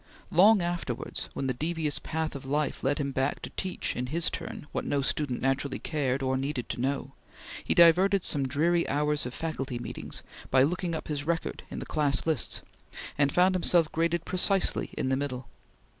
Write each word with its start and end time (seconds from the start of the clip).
Long 0.31 0.63
afterwards, 0.63 1.29
when 1.35 1.45
the 1.45 1.53
devious 1.53 1.99
path 1.99 2.33
of 2.33 2.43
life 2.43 2.83
led 2.83 2.97
him 2.97 3.11
back 3.11 3.39
to 3.43 3.51
teach 3.51 3.95
in 3.95 4.07
his 4.07 4.31
turn 4.31 4.65
what 4.71 4.83
no 4.83 5.03
student 5.03 5.43
naturally 5.43 5.77
cared 5.77 6.23
or 6.23 6.37
needed 6.37 6.69
to 6.69 6.81
know, 6.81 7.13
he 7.63 7.75
diverted 7.75 8.23
some 8.23 8.47
dreary 8.47 8.89
hours 8.89 9.27
of 9.27 9.33
faculty 9.35 9.77
meetings 9.77 10.23
by 10.49 10.63
looking 10.63 10.95
up 10.95 11.07
his 11.07 11.27
record 11.27 11.61
in 11.69 11.77
the 11.77 11.85
class 11.85 12.25
lists, 12.25 12.63
and 13.15 13.31
found 13.31 13.53
himself 13.53 13.91
graded 13.91 14.25
precisely 14.25 14.89
in 14.97 15.09
the 15.09 15.15
middle. 15.15 15.47